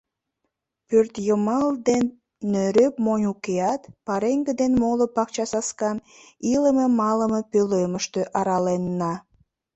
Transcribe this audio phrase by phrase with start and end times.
[0.87, 2.05] Пӧртйымал ден
[2.51, 5.97] нӧреп монь укеат, пареҥге ден моло пакчасаскам
[6.53, 9.13] илыме-малыме пӧлемыште араленна.